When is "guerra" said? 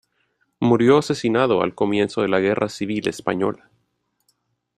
2.39-2.69